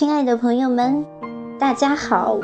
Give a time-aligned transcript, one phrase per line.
[0.00, 1.04] 亲爱的朋友们，
[1.58, 2.38] 大家好，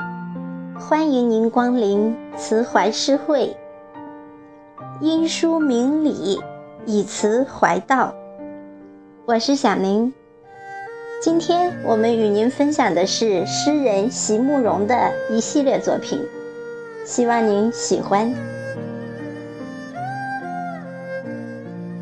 [0.79, 3.57] 欢迎您光临慈怀诗会。
[5.01, 6.39] 因书明理，
[6.85, 8.13] 以词怀道。
[9.25, 10.13] 我是小宁，
[11.23, 16.21] 今天我们与您分享的是诗人席慕容的一系列作品，
[17.07, 18.35] 希望您喜欢。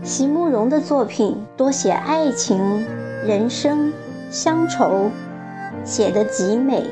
[0.02, 2.84] 席慕容的作品多写爱情、
[3.25, 3.92] 人生、
[4.33, 5.12] 乡愁，
[5.84, 6.83] 写得极美，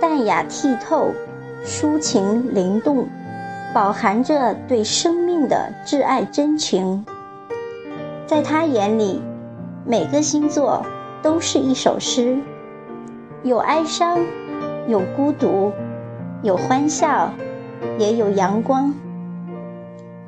[0.00, 1.12] 淡雅剔透，
[1.64, 3.06] 抒情灵动，
[3.72, 7.06] 饱含着对生命的挚爱真情。
[8.26, 9.22] 在他眼里，
[9.84, 10.84] 每个星座
[11.22, 12.36] 都是一首诗，
[13.44, 14.18] 有哀伤，
[14.88, 15.72] 有孤独，
[16.42, 17.32] 有欢笑，
[17.98, 18.92] 也有阳光。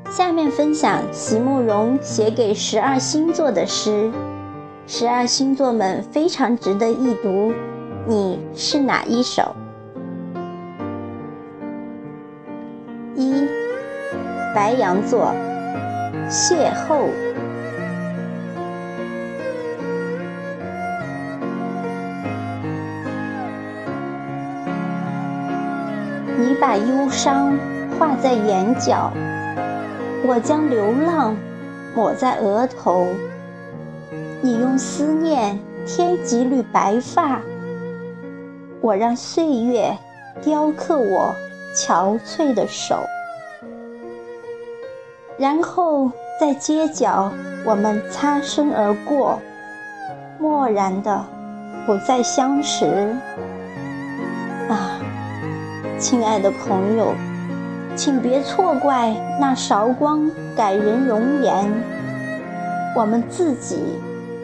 [0.09, 4.13] 下面分享席慕容写给十二星座的诗，
[4.87, 7.53] 十二星座们非常值得一读。
[8.05, 9.55] 你是哪一首？
[13.15, 13.47] 一，
[14.53, 15.33] 白羊座，
[16.29, 17.07] 邂逅。
[26.37, 27.57] 你把忧伤
[27.99, 29.13] 画在眼角。
[30.25, 31.37] 我将流浪
[31.95, 33.07] 抹在额头，
[34.41, 37.41] 你用思念添几缕白发，
[38.83, 39.97] 我让岁月
[40.43, 41.33] 雕刻我
[41.75, 42.97] 憔悴的手，
[45.39, 47.33] 然后在街角
[47.65, 49.39] 我们擦身而过，
[50.41, 51.25] 漠然的
[51.87, 53.17] 不再相识。
[54.69, 54.99] 啊，
[55.99, 57.15] 亲爱的朋友。
[57.95, 61.71] 请别错怪那韶光改人容颜，
[62.97, 63.77] 我们自己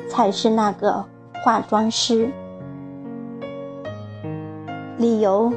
[0.06, 1.02] 才是那个
[1.42, 2.28] 化妆师。
[4.98, 5.52] 理由：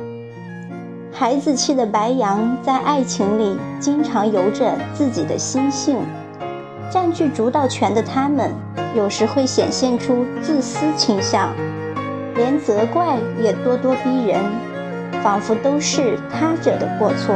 [1.12, 5.98] 孩子气的白羊在爱情里经常由着自己的心性，
[6.92, 8.52] 占据主导权的他们，
[8.96, 11.50] 有时会显现出自私倾向，
[12.36, 14.40] 连责怪也咄咄逼人，
[15.24, 17.34] 仿佛都是他者的过错。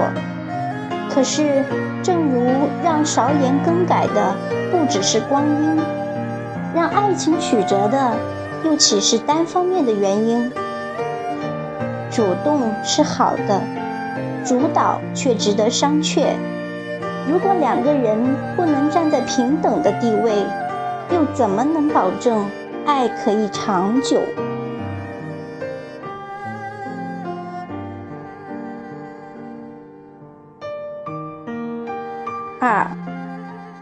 [1.10, 1.64] 可是，
[2.04, 2.46] 正如
[2.84, 4.36] 让韶颜更改的
[4.72, 5.82] 不只是光阴，
[6.76, 8.16] 让爱情曲折的
[8.64, 10.52] 又岂是单方面的原因？
[12.16, 13.62] 主动是好的，
[14.46, 16.28] 主导却值得商榷。
[17.30, 18.18] 如果两个人
[18.56, 20.46] 不能站在平等的地位，
[21.12, 22.50] 又怎么能保证
[22.86, 24.22] 爱可以长久？
[32.62, 32.88] 二，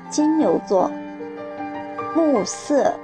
[0.10, 0.90] 金牛座，
[2.16, 2.96] 暮色。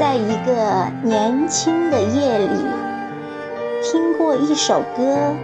[0.00, 2.48] 在一个年轻的夜里，
[3.82, 5.34] 听过一首歌，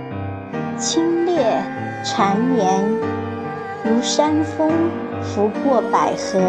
[0.79, 1.39] 清冽
[2.03, 2.83] 缠绵，
[3.85, 4.73] 如山风
[5.21, 6.41] 拂过百合。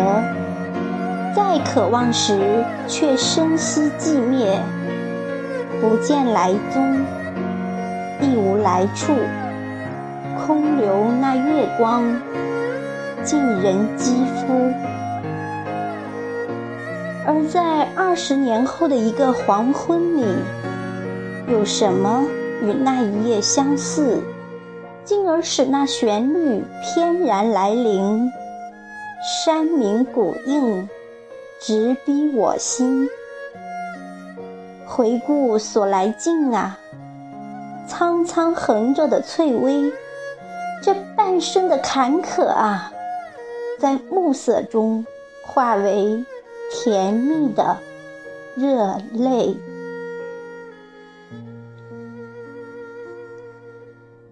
[1.35, 4.57] 再渴望时，却深吸寂灭。
[5.81, 7.01] 不见来踪，
[8.21, 9.11] 亦无来处，
[10.37, 12.05] 空留那月光，
[13.21, 14.96] 浸人肌肤。
[17.27, 20.23] 而在二十年后的一个黄昏里，
[21.49, 22.25] 有什么
[22.61, 24.21] 与那一夜相似，
[25.03, 28.31] 进而使那旋律翩然来临？
[29.43, 30.87] 山鸣谷应，
[31.59, 33.09] 直逼我心。
[34.85, 36.79] 回顾所来径啊，
[37.89, 39.91] 苍苍横着的翠微，
[40.81, 42.89] 这半生的坎坷啊，
[43.77, 45.05] 在暮色中
[45.45, 46.23] 化为
[46.71, 47.77] 甜蜜的
[48.55, 49.57] 热泪。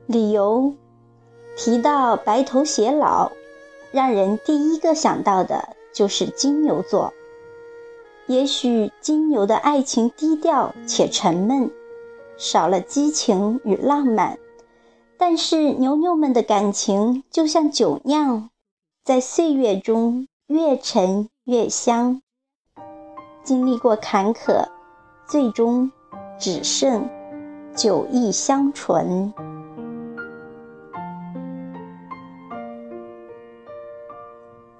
[0.08, 0.74] 理由
[1.58, 3.32] 提到白头偕老，
[3.92, 7.14] 让人第一个想到的就是金牛座。
[8.28, 11.72] 也许金牛的爱情低调且沉闷，
[12.38, 14.38] 少了激情与浪漫，
[15.18, 18.50] 但是牛牛们的感情就像酒酿，
[19.04, 22.22] 在岁月中越陈越香。
[23.46, 24.66] 经历过坎坷，
[25.28, 25.92] 最终
[26.40, 27.08] 只剩
[27.76, 29.32] 酒意香醇。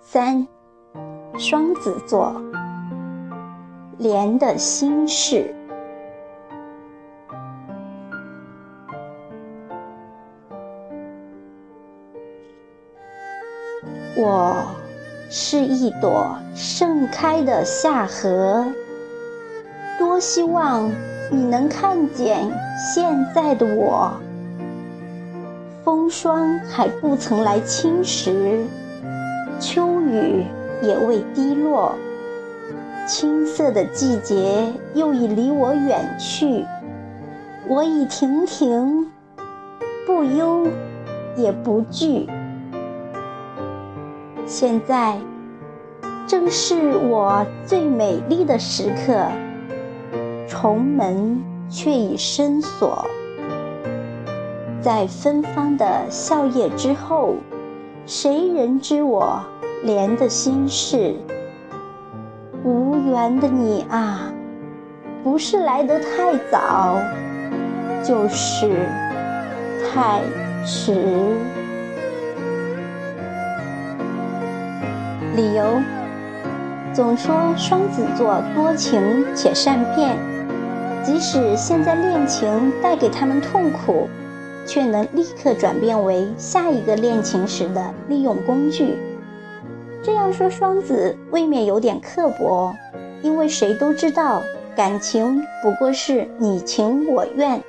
[0.02, 0.48] 三，
[1.38, 2.34] 双子座。
[4.00, 5.56] 莲的心事。
[14.18, 14.75] 我
[15.38, 18.66] 是一朵盛开的夏荷，
[20.00, 20.90] 多希望
[21.30, 24.14] 你能看见现在的我。
[25.84, 28.62] 风霜还不曾来侵蚀，
[29.60, 30.46] 秋雨
[30.82, 31.96] 也未滴落，
[33.06, 36.64] 青涩的季节又已离我远去。
[37.68, 39.12] 我已亭亭，
[40.08, 40.66] 不忧
[41.36, 42.26] 也不惧。
[44.48, 45.18] 现在
[46.28, 49.26] 正是我最美丽的时刻，
[50.48, 53.06] 重门却已深锁。
[54.82, 57.36] 在芬芳的笑靥之后，
[58.06, 59.40] 谁人知我
[59.84, 61.16] 怜的心事？
[62.64, 64.32] 无缘的你啊，
[65.24, 67.00] 不是来得太早，
[68.04, 68.88] 就是
[69.92, 70.22] 太
[70.64, 71.36] 迟。
[75.36, 75.82] 理由：
[76.94, 80.18] 总说双子座多情且善变，
[81.04, 84.08] 即使现在恋情带给他们痛苦。
[84.68, 88.98] 却能立刻转变为下一个恋情时的利用工具。
[90.02, 92.76] 这样说双子未免有点刻薄，
[93.22, 94.42] 因为谁都知道
[94.76, 97.62] 感情不过是你情我愿。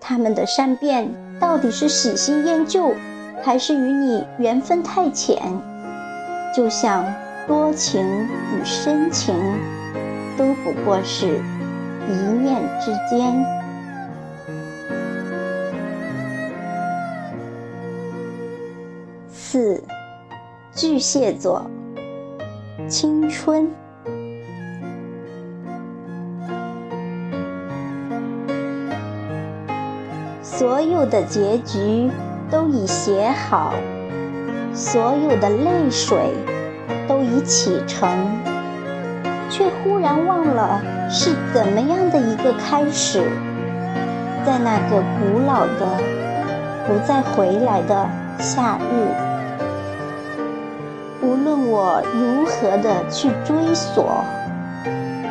[0.00, 1.08] 他们的善变
[1.38, 2.92] 到底是喜新厌旧，
[3.40, 5.40] 还是与你缘分太浅？
[6.58, 7.04] 就像
[7.46, 9.32] 多情与深情，
[10.36, 11.40] 都不过是
[12.08, 12.12] 一
[12.42, 13.32] 念之间。
[19.30, 19.80] 四，
[20.74, 21.64] 巨蟹座，
[22.88, 23.70] 青春。
[30.42, 32.10] 所有的结局
[32.50, 33.72] 都已写好，
[34.78, 36.16] 所有的泪水
[37.08, 38.08] 都已启程，
[39.50, 40.80] 却忽然忘了
[41.10, 43.20] 是怎么样的一个开始，
[44.46, 45.98] 在那个古老的、
[46.86, 48.08] 不再回来的
[48.38, 49.08] 夏日。
[51.22, 54.22] 无论我如何的去追索，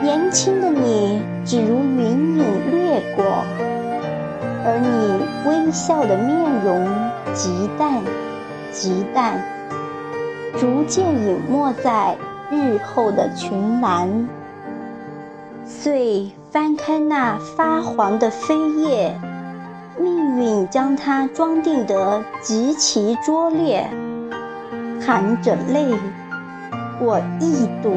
[0.03, 3.23] 年轻的你只如云影掠过，
[4.65, 6.85] 而你微笑的面容
[7.33, 8.01] 极淡，
[8.79, 9.41] 极淡，
[10.59, 12.15] 逐渐隐没在
[12.51, 14.29] 日后的群岚。
[15.65, 19.19] 遂翻开那发黄的扉页，
[19.99, 23.89] 命运将它装订得极其拙劣。
[25.03, 25.95] 含着泪，
[27.01, 27.91] 我一读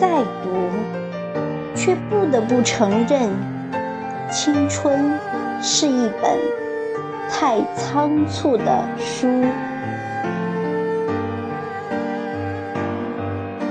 [0.00, 3.30] 再读，却不得不承认，
[4.32, 5.12] 青春
[5.62, 6.36] 是一本
[7.30, 9.28] 太仓促的书。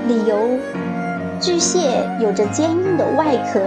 [0.08, 0.58] 理由：
[1.38, 3.60] 巨蟹有着坚硬的外壳，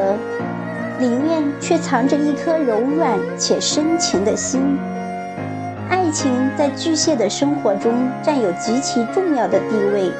[0.99, 4.79] 里面却藏着一颗柔软且深情的心。
[5.87, 7.93] 爱情在巨蟹的生活中
[8.23, 10.11] 占有极其重要的地位，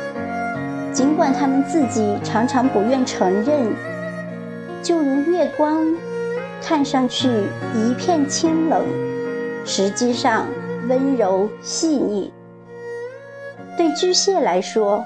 [0.94, 3.73] 尽管他们自己常常不愿承认。
[4.83, 5.83] 就如月光，
[6.61, 7.30] 看上去
[7.73, 8.85] 一片清冷，
[9.66, 10.45] 实际上
[10.87, 12.31] 温柔细腻。
[13.75, 15.04] 对巨蟹来说，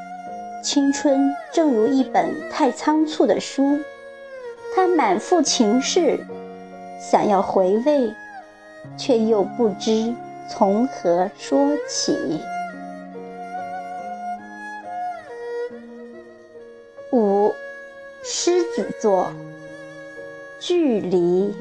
[0.65, 3.77] 青春正如一本太仓促的书，
[4.73, 6.19] 它满腹情事，
[6.99, 8.11] 想要回味，
[8.97, 10.11] 却又不知。
[10.49, 12.41] 从何说起？
[17.11, 17.53] 五，
[18.23, 19.31] 狮子座，
[20.59, 21.53] 距离。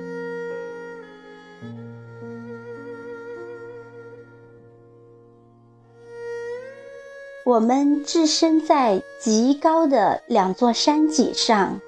[7.44, 11.80] 我们置身在极高的两座山脊上，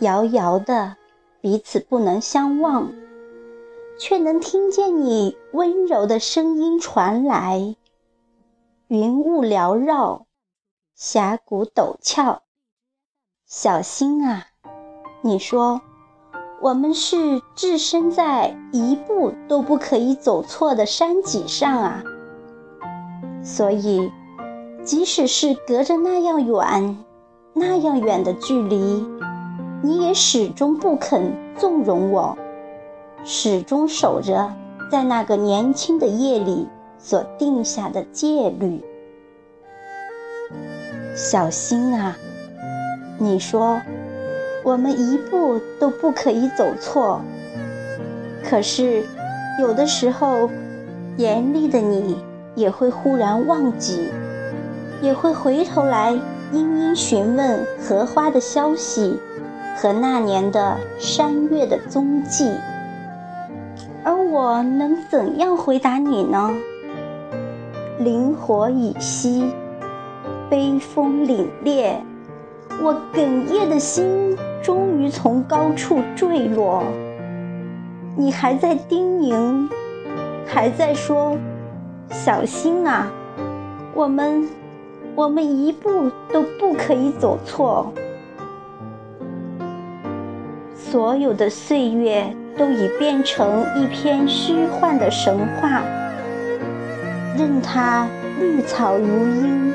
[0.00, 0.96] 遥遥的，
[1.40, 2.92] 彼此不能相望。
[3.98, 7.74] 却能听见你温柔的声音传来。
[8.86, 10.26] 云雾缭绕，
[10.94, 12.42] 峡谷陡峭，
[13.46, 14.48] 小心啊！
[15.22, 15.80] 你说，
[16.60, 22.04] 我们是置身在一步都不可以走错的山脊上啊。
[23.42, 24.12] 所以，
[24.88, 26.96] 即使是隔着那样远、
[27.52, 29.06] 那样远的距离，
[29.82, 32.38] 你也始终不肯纵容我。
[33.22, 34.50] 始终守着
[34.90, 36.66] 在那个年轻的夜里
[36.96, 38.82] 所定下的戒律。
[41.14, 42.16] 小心啊！
[43.18, 43.82] 你说，
[44.64, 47.20] 我们一步都不可以走错。
[48.42, 49.04] 可是，
[49.60, 50.48] 有的时候，
[51.18, 52.16] 严厉的你
[52.54, 54.08] 也会忽然忘记，
[55.00, 56.12] 也会回头来
[56.52, 59.18] 殷殷询问荷花的消息
[59.76, 62.52] 和那年的山月的踪迹。
[64.04, 66.50] 而我能怎样回答你呢？
[67.98, 69.50] 灵火已熄，
[70.48, 71.96] 悲风凛冽，
[72.80, 76.82] 我哽咽的心终于从高处坠落。
[78.16, 79.68] 你还在叮咛，
[80.46, 81.36] 还在说
[82.10, 83.10] ：“小心啊，
[83.94, 84.48] 我们，
[85.18, 87.92] 我们一步都不可以走错。”
[90.78, 95.82] 所有的岁月都已变成一篇虚幻的神话。
[97.36, 98.06] 任它
[98.38, 99.74] 绿草如茵，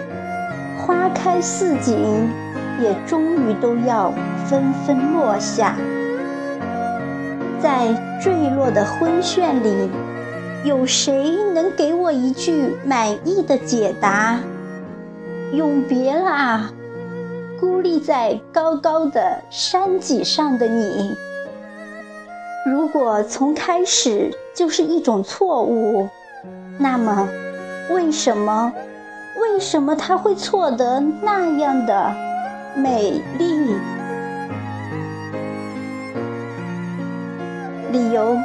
[0.78, 1.98] 花开似锦，
[2.82, 4.14] 也终于都要
[4.46, 5.76] 纷纷落下。
[7.60, 9.90] 在坠落的昏眩里，
[10.64, 14.40] 有谁能给我一句满意的解答？
[15.54, 16.72] 永别啦，
[17.60, 21.16] 孤立在高高的山脊上的你。
[22.66, 26.10] 如果从开始就是一种错误，
[26.80, 27.30] 那么。
[27.92, 28.74] 为什么？
[29.40, 32.12] 为什么他会错得那样的
[32.76, 33.76] 美丽？
[37.92, 38.36] 理由：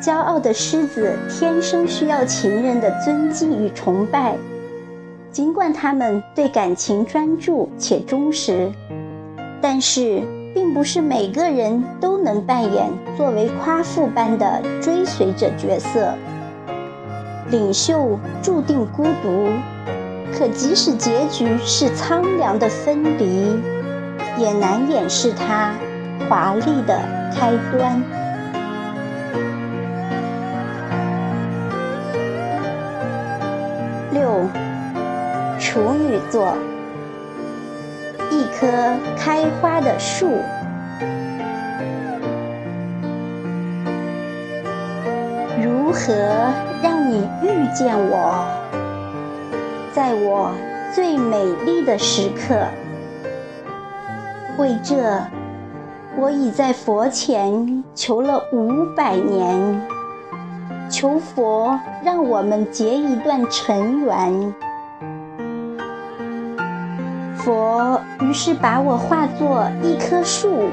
[0.00, 4.36] 骄傲的狮子天生需要情人的尊敬与崇拜，
[5.36, 8.72] 尽管他们对感情专注且忠实，
[9.60, 10.22] 但是
[10.54, 16.14] 并不是每个人都能扮演作为夸父般的追随者角色。
[17.50, 19.50] 领袖注定孤独，
[20.32, 23.60] 可即使结局是苍凉的分离，
[24.38, 25.74] 也难掩饰它
[26.30, 26.98] 华丽的
[27.34, 28.02] 开端。
[36.16, 36.56] 处女座，
[38.30, 38.66] 一棵
[39.16, 40.30] 开花的树，
[45.62, 46.12] 如何？
[46.82, 48.44] 让你遇见我，
[49.92, 50.52] 在我
[50.94, 52.54] 最美丽的时刻。
[54.58, 54.96] 为这，
[56.16, 59.80] 我已在佛前求了五百年，
[60.90, 64.54] 求佛让我们结一段尘缘。
[67.46, 70.64] 佛于是把我化作一棵树，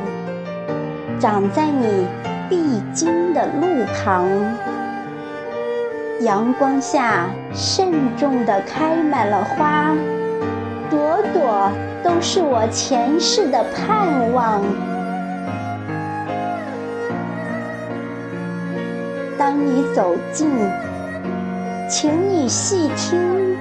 [1.20, 2.08] 长在你
[2.50, 4.28] 必经的路旁。
[6.22, 9.94] 阳光下，慎重地开满了花，
[10.90, 11.70] 朵朵
[12.04, 14.60] 都是我前世的盼望。
[19.38, 20.50] 当你走近，
[21.88, 23.56] 请你细听，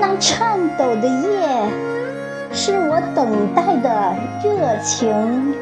[0.00, 1.70] 那颤抖的叶，
[2.52, 5.54] 是我等待的热情。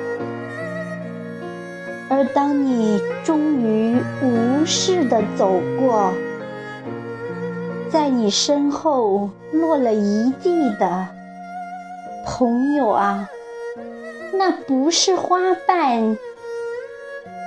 [2.09, 6.13] 而当你终于无视的走过，
[7.91, 11.09] 在你身后落了一地的
[12.25, 13.29] 朋友啊，
[14.33, 16.17] 那不是花瓣，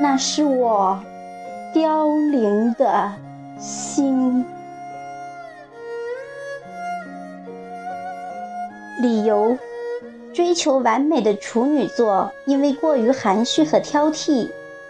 [0.01, 0.99] 那是我
[1.73, 3.13] 凋零的
[3.57, 4.45] 心。
[9.01, 9.57] 理由。
[10.31, 14.47] 追求完美的处女座，因为过于含蓄和挑剔，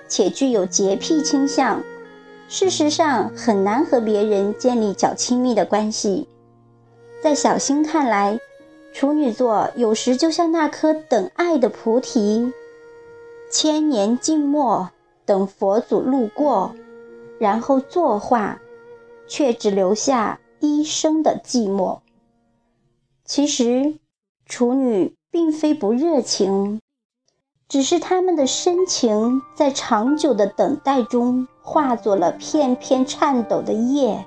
[0.07, 1.81] 且具有洁癖倾向，
[2.49, 6.27] 事实上很难和别人建立较亲密的关系。
[7.23, 8.37] 在小新看来，
[8.93, 12.51] 处女座有时就像那颗等爱的菩提，
[13.49, 14.89] 千年静默
[15.25, 16.75] 等佛祖路过，
[17.39, 18.59] 然后作画，
[19.25, 21.99] 却只留下一生的寂寞。
[23.29, 23.99] 其实，
[24.47, 25.15] 处女。
[25.31, 26.81] 并非不热情，
[27.67, 34.25] 只是他们的深情在长久的等待中化作了片片颤抖的叶，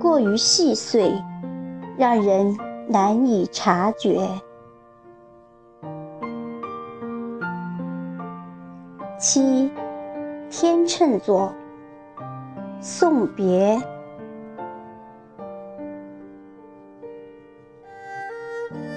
[0.00, 1.22] 过于细碎，
[1.98, 2.56] 让人
[2.88, 4.26] 难以察觉。
[9.20, 9.70] 七，
[10.48, 11.52] 天秤座，
[12.80, 13.78] 送别。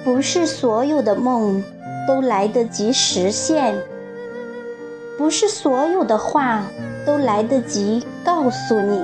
[0.04, 1.64] 不是所有的梦
[2.08, 3.76] 都来得及实现，
[5.18, 6.64] 不是所有的话
[7.06, 9.00] 都来得及告诉你。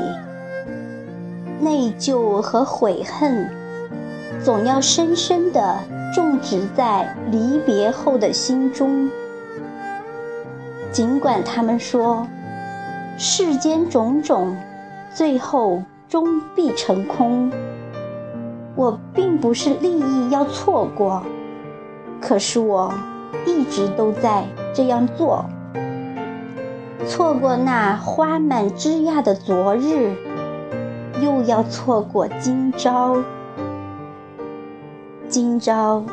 [1.60, 3.50] 内疚和悔恨，
[4.44, 5.80] 总要深深地
[6.14, 9.10] 种植在离别后的心中。
[10.92, 12.26] 尽管他们说，
[13.18, 14.56] 世间种种，
[15.14, 17.52] 最后终必成空。
[18.76, 21.24] 我并不是利益要错过，
[22.20, 22.94] 可是我
[23.46, 25.46] 一直都在这样做。
[27.08, 30.14] 错过那花满枝桠的昨日，
[31.22, 33.18] 又要错过今朝。
[35.30, 36.04] 今朝，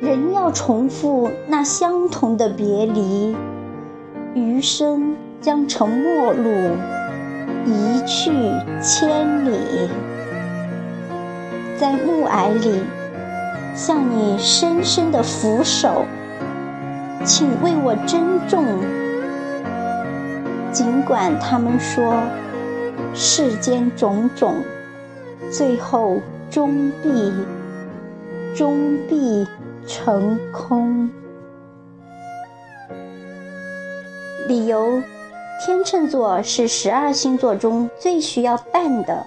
[0.00, 3.36] 仍要重复那相同的别离，
[4.34, 6.50] 余生将成陌路，
[7.66, 8.32] 一去
[8.80, 9.90] 千里。
[11.78, 12.82] 在暮霭里，
[13.74, 16.04] 向你深深的俯首，
[17.24, 18.64] 请为我珍重。
[20.72, 22.14] 尽管他们说
[23.12, 24.56] 世间种种，
[25.50, 27.32] 最后终必
[28.54, 29.46] 终必
[29.86, 31.10] 成空。
[34.46, 35.02] 理由：
[35.64, 39.26] 天秤座是十二星座中最需要伴的。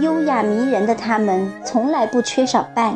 [0.00, 2.94] 优雅迷人的他们从来不缺少伴，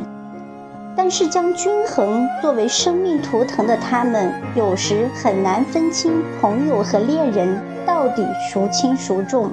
[0.96, 9.50] 但是将均衡作为生命图腾的他们，有时很难分清朋友和恋人到底孰轻孰重。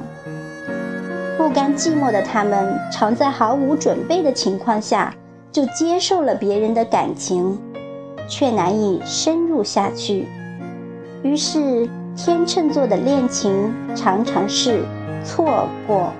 [1.37, 5.15] 不甘寂寞的他们，常在毫无准备的情况下
[5.51, 7.57] 就接受了别人的感情，
[8.27, 10.27] 却难以深入下去。
[11.23, 14.83] 于是，天秤座的恋情常常是
[15.23, 16.13] 错过。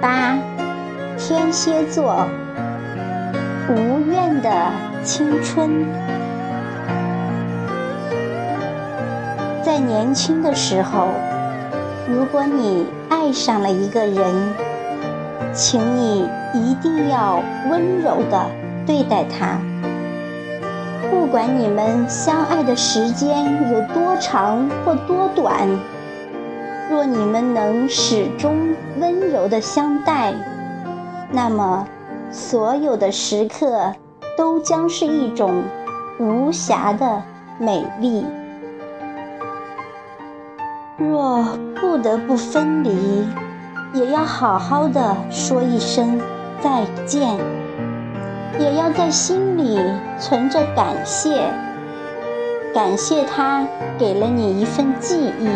[0.00, 0.36] 八，
[1.16, 2.26] 天蝎座，
[3.68, 4.50] 无怨的
[5.02, 5.86] 青春。
[9.62, 11.08] 在年轻的时候，
[12.08, 14.54] 如果你爱上了一个人，
[15.52, 18.46] 请你一定要温柔的
[18.86, 19.58] 对待他。
[21.10, 25.68] 不管你们相爱的时间有多长或多短。
[26.88, 30.32] 若你们能始终温柔的相待，
[31.32, 31.86] 那么
[32.30, 33.92] 所有的时刻
[34.36, 35.62] 都将是一种
[36.18, 37.22] 无瑕的
[37.58, 38.24] 美丽。
[40.96, 41.44] 若
[41.74, 43.26] 不得不分离，
[43.92, 46.20] 也要好好的说一声
[46.60, 47.36] 再见，
[48.58, 49.78] 也要在心里
[50.18, 51.50] 存着感谢，
[52.72, 53.66] 感谢他
[53.98, 55.48] 给了你一份记忆。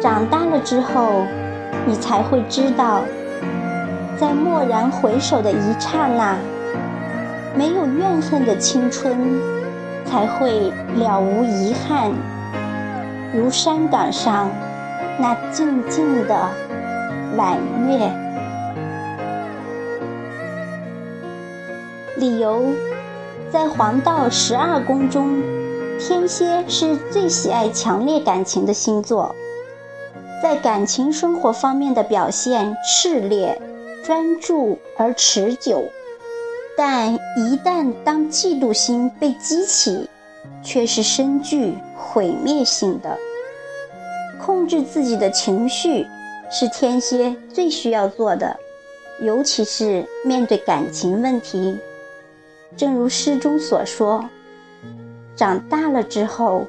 [0.00, 1.26] 长大了之后，
[1.86, 3.02] 你才会知道，
[4.18, 6.36] 在蓦然回首的一刹那，
[7.54, 9.38] 没有怨恨的青春，
[10.06, 12.10] 才会了无遗憾。
[13.34, 14.50] 如山岗上
[15.18, 16.48] 那静静的
[17.36, 18.10] 晚月。
[22.16, 22.72] 理由，
[23.50, 25.42] 在黄道十二宫中，
[25.98, 29.34] 天蝎是最喜爱强烈感情的星座。
[30.42, 33.60] 在感情生活方面的表现炽烈、
[34.02, 35.84] 专注而持久，
[36.76, 40.08] 但一旦当嫉妒心被激起，
[40.62, 43.18] 却是深具毁灭性的。
[44.42, 46.06] 控制自己的情绪
[46.50, 48.58] 是天蝎最需要做的，
[49.20, 51.78] 尤其是面对感情问题。
[52.76, 54.24] 正如诗中所说
[55.36, 56.66] ：“长大了之后，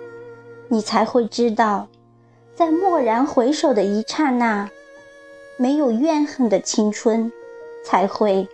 [0.67, 1.87] 你才会知道。”
[2.53, 4.69] 在蓦然回首的一刹那，
[5.57, 7.31] 没有怨恨的青春，
[7.83, 8.47] 才会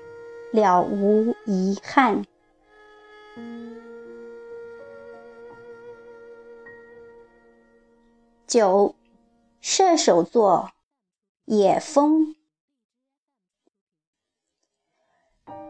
[0.52, 2.24] 了无遗憾。
[8.46, 8.96] 九，
[9.60, 10.72] 射手座，
[11.46, 12.36] 野风，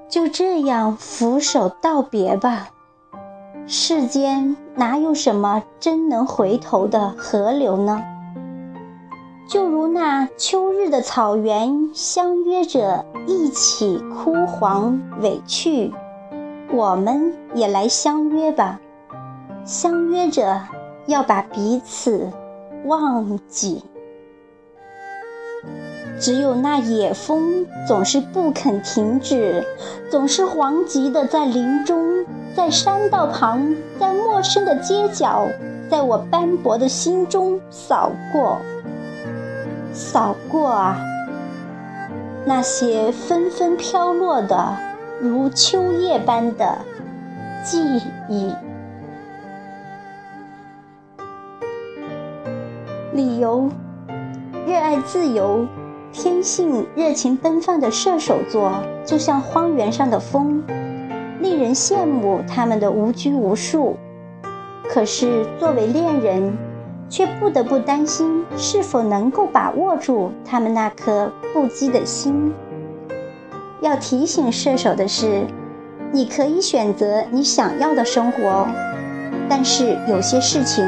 [0.08, 2.70] 就这样俯首道别吧。
[3.66, 8.04] 世间哪有什么真能回头的河流呢？
[9.48, 15.94] 就如那秋日的草原，相约着一起枯黄委屈，
[16.70, 18.82] 我们也来相约吧，
[19.64, 20.62] 相约着
[21.06, 22.30] 要把彼此
[22.84, 23.84] 忘记。
[26.20, 29.64] 只有那野风总是不肯停止，
[30.12, 35.48] 总是惶急的在林中，在山道旁，在陌生的街角，
[35.90, 38.58] 在我斑驳的心中扫过。
[39.98, 40.96] 扫过啊，
[42.46, 44.78] 那些纷纷飘落的
[45.20, 46.78] 如秋叶般的
[47.64, 48.54] 记忆。
[53.12, 53.72] 理由：
[54.68, 55.66] 热爱自由、
[56.14, 58.72] 天性热情奔放的射手座，
[59.04, 60.64] 就像荒原上的风，
[61.42, 63.98] 令人羡慕他们的无拘无束。
[64.88, 66.56] 可是作为恋人，
[67.10, 72.54] 却不得不担心是否能够把握住他们那颗不羁的心。
[73.82, 75.46] 要提醒射手的是，
[76.12, 78.68] 你可以选择你想要的生活，
[79.48, 80.84] 但是有些事情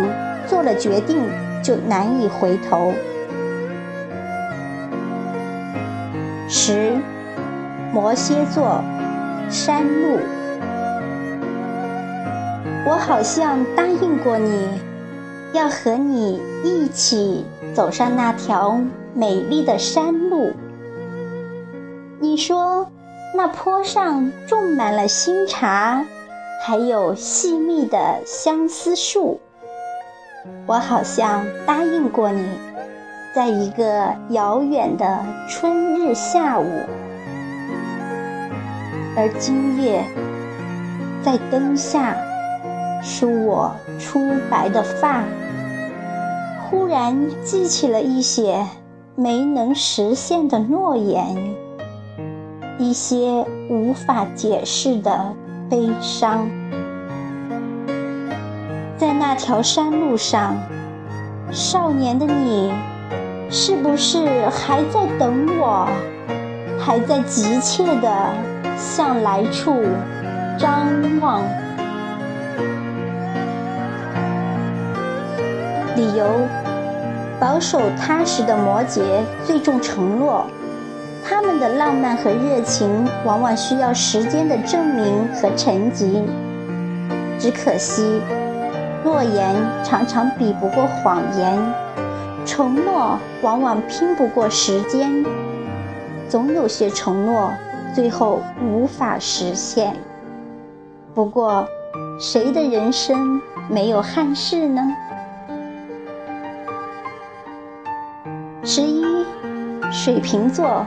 [0.47, 1.17] 做了决定
[1.63, 2.93] 就难以回头。
[6.47, 6.97] 十，
[7.93, 8.81] 摩羯座，
[9.49, 10.17] 山路。
[12.87, 14.67] 我好像答应过你，
[15.53, 18.79] 要和你一起走上那条
[19.13, 20.51] 美丽的山路。
[22.19, 22.89] 你说，
[23.35, 26.05] 那坡上种满了新茶，
[26.61, 29.39] 还有细密的相思树。
[30.65, 32.45] 我好像答应过你，
[33.33, 36.65] 在一个遥远的春日下午，
[39.15, 40.03] 而今夜，
[41.23, 42.15] 在灯下
[43.01, 45.23] 梳我初白的发，
[46.63, 48.65] 忽然记起了一些
[49.15, 51.55] 没能实现的诺言。
[52.77, 55.33] 一些无法解释的
[55.69, 56.49] 悲伤，
[58.95, 60.55] 在那条山路上，
[61.51, 62.71] 少年的你，
[63.49, 65.87] 是不是还在等我？
[66.79, 68.33] 还在急切地
[68.77, 69.75] 向来处
[70.57, 70.87] 张
[71.19, 71.41] 望？
[75.99, 76.25] 理由：
[77.41, 79.01] 保守踏实的摩羯
[79.43, 80.45] 最重承诺。
[81.27, 86.23] 他们的浪漫和热情往往需要时间的证明和沉积。
[87.37, 88.21] 只可惜，
[89.03, 91.61] 诺言常常比不过谎言，
[92.45, 95.25] 承诺往往拼不过时间。
[96.29, 97.51] 总有些承诺
[97.93, 99.93] 最后无法实现。
[101.13, 101.67] 不过，
[102.17, 104.81] 谁的人生没有憾事呢？
[108.71, 109.03] 十一，
[109.91, 110.85] 水瓶座。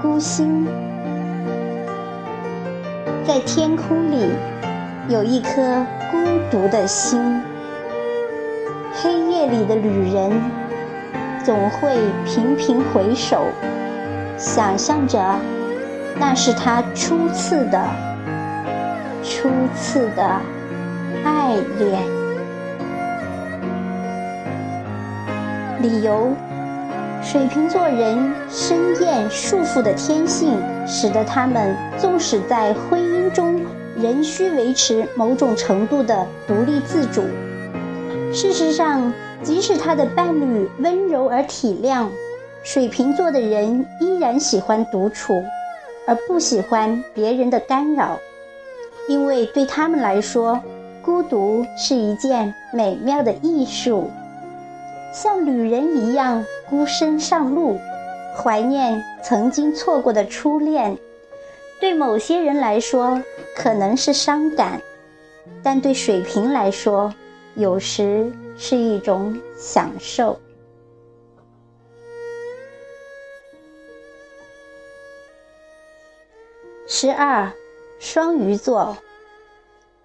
[0.00, 0.64] 孤星，
[3.26, 4.30] 在天空里
[5.08, 6.16] 有一颗孤
[6.52, 7.42] 独的心。
[8.94, 10.30] 黑夜里的旅人
[11.44, 13.44] 总会频频回首，
[14.38, 15.20] 想象着
[16.16, 17.84] 那是他初次的、
[19.24, 20.40] 初次的
[21.24, 22.02] 爱恋。
[25.82, 26.32] 理由。
[27.22, 33.60] 水瓶座人深厌束缚的天性，使得他们纵使在婚姻中
[33.94, 37.22] 仍需维持某种程度的独立自主。
[38.32, 42.06] 事实上，即使他的伴侣温柔而体谅，
[42.64, 45.42] 水瓶座的人依然喜欢独处，
[46.06, 48.18] 而不喜欢别人的干扰，
[49.08, 50.58] 因为对他们来说，
[51.02, 54.10] 孤独是一件美妙的艺术。
[55.12, 57.80] 像旅人一样孤身上路，
[58.36, 60.96] 怀念曾经错过的初恋，
[61.80, 63.20] 对某些人来说
[63.56, 64.80] 可能是伤感，
[65.64, 67.12] 但对水瓶来说，
[67.56, 70.38] 有时是一种享受。
[76.86, 77.50] 十二，
[77.98, 78.96] 双鱼座，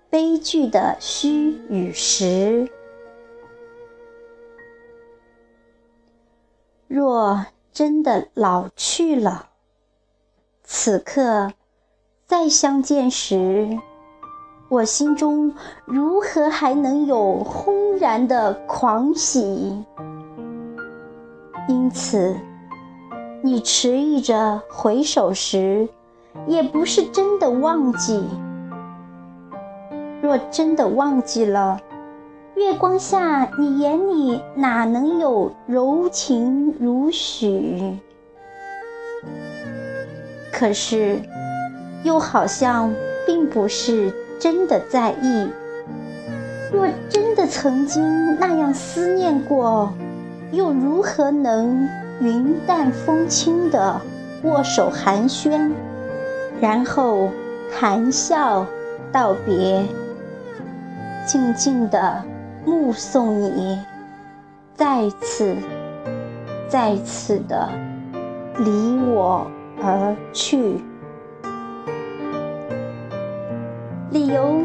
[0.10, 2.68] 悲剧的虚与实。
[6.88, 9.48] 若真的老去了，
[10.64, 11.52] 此刻
[12.28, 13.80] 再相见时，
[14.70, 15.54] 我心中
[15.86, 19.84] 如何还能有轰然的狂喜？
[21.68, 22.36] 因此，
[23.42, 25.90] 你迟疑着回首时，
[26.46, 28.24] 也不是真的忘记。
[30.22, 31.80] 若真的忘记了，
[32.56, 37.98] 月光下，你眼里哪能有柔情如许？
[40.54, 41.20] 可是，
[42.04, 42.94] 又好像
[43.28, 45.50] 并不是真的在意。
[46.72, 49.92] 若真的曾经那样思念过，
[50.54, 51.86] 又如何能
[52.22, 54.00] 云淡风轻的
[54.44, 55.72] 握手寒暄，
[56.62, 57.30] 然后
[57.78, 58.66] 谈笑
[59.12, 59.86] 道别，
[61.26, 62.24] 静静的。
[62.66, 63.80] 目送你
[64.74, 65.56] 再次、
[66.68, 67.70] 再次的
[68.58, 69.46] 离我
[69.82, 70.82] 而去。
[74.10, 74.62] 理由：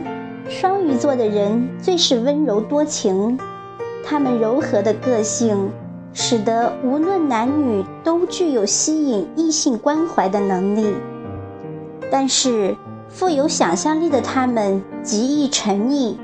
[0.48, 3.38] 双鱼座的人最是温柔多情，
[4.04, 5.70] 他们柔和的个性
[6.14, 10.94] 使得无论男女都具有吸引异性关怀的能力。
[12.10, 12.74] 但是，
[13.08, 16.16] 富有想象力的他们极易沉溺。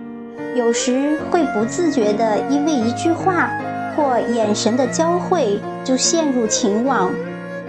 [0.56, 3.50] 有时会不自觉地因为一句话
[3.94, 7.12] 或眼神的交汇就陷入情网，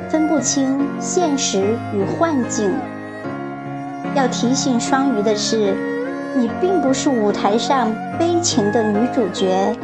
[0.09, 2.71] 分不清现实与幻境。
[4.15, 5.75] 要提醒双鱼的是，
[6.33, 9.75] 你并不是舞台上悲情的女主角。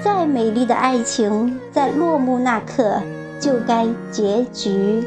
[0.00, 3.02] 再美丽的爱情，在落幕那刻
[3.40, 5.04] 就该结局。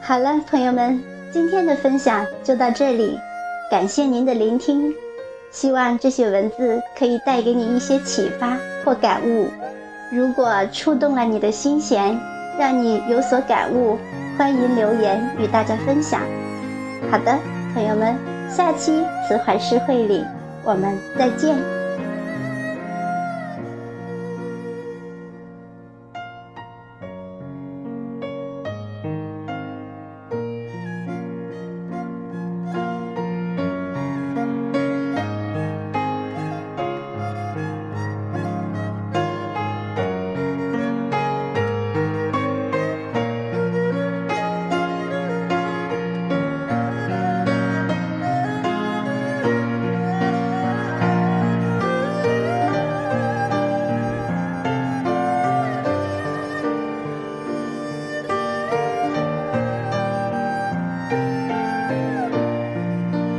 [0.00, 3.18] 好了，朋友们，今天的分享就到这里，
[3.74, 4.94] 感谢您的聆听。
[5.50, 9.48] 希望这些文字可以带给你一些启发或感悟。
[10.12, 12.16] 如果触动了你的心弦，
[12.56, 13.98] 让你有所感悟。
[14.38, 16.20] 欢迎留言与大家分享。
[17.10, 17.36] 好的，
[17.74, 18.16] 朋友们，
[18.48, 20.24] 下期慈怀诗会里
[20.62, 21.73] 我们再见。